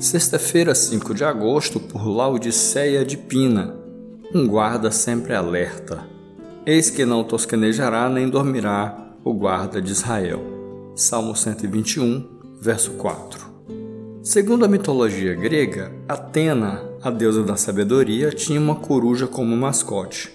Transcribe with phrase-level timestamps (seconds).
[0.00, 3.76] Sexta-feira, 5 de agosto, por Laodiceia de Pina.
[4.34, 6.08] Um guarda sempre alerta.
[6.64, 10.40] Eis que não tosquenejará nem dormirá o guarda de Israel.
[10.96, 12.26] Salmo 121,
[12.62, 13.46] verso 4.
[14.22, 20.32] Segundo a mitologia grega, Atena, a deusa da sabedoria, tinha uma coruja como mascote.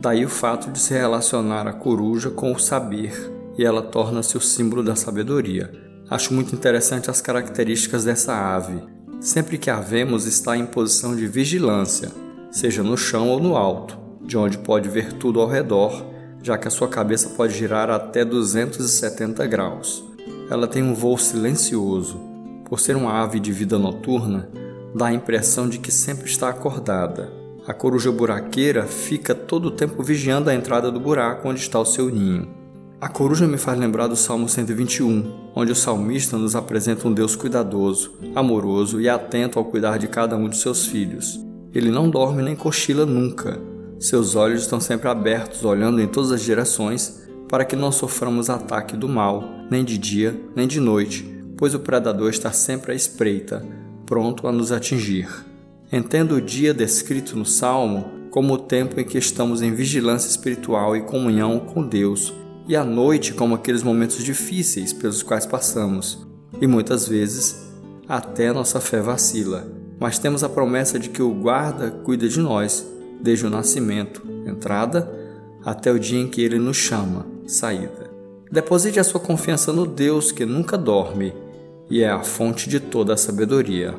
[0.00, 3.12] Daí o fato de se relacionar a coruja com o saber,
[3.58, 5.70] e ela torna-se o símbolo da sabedoria.
[6.08, 8.82] Acho muito interessante as características dessa ave,
[9.22, 12.10] Sempre que a vemos, está em posição de vigilância,
[12.50, 16.04] seja no chão ou no alto, de onde pode ver tudo ao redor,
[16.42, 20.02] já que a sua cabeça pode girar até 270 graus.
[20.50, 22.20] Ela tem um voo silencioso.
[22.64, 24.48] Por ser uma ave de vida noturna,
[24.92, 27.32] dá a impressão de que sempre está acordada.
[27.64, 31.86] A coruja buraqueira fica todo o tempo vigiando a entrada do buraco onde está o
[31.86, 32.61] seu ninho.
[33.02, 37.34] A coruja me faz lembrar do Salmo 121, onde o salmista nos apresenta um Deus
[37.34, 41.44] cuidadoso, amoroso e atento ao cuidar de cada um de seus filhos.
[41.74, 43.60] Ele não dorme nem cochila nunca.
[43.98, 48.96] Seus olhos estão sempre abertos, olhando em todas as direções, para que não soframos ataque
[48.96, 53.66] do mal, nem de dia, nem de noite, pois o predador está sempre à espreita,
[54.06, 55.28] pronto a nos atingir.
[55.92, 60.96] Entendo o dia descrito no Salmo como o tempo em que estamos em vigilância espiritual
[60.96, 62.32] e comunhão com Deus
[62.68, 66.26] e a noite como aqueles momentos difíceis pelos quais passamos,
[66.60, 67.70] e muitas vezes
[68.08, 69.66] até nossa fé vacila,
[69.98, 72.86] mas temos a promessa de que o guarda cuida de nós
[73.20, 75.10] desde o nascimento, entrada,
[75.64, 78.10] até o dia em que ele nos chama, saída.
[78.50, 81.32] Deposite a sua confiança no Deus que nunca dorme
[81.88, 83.94] e é a fonte de toda a sabedoria.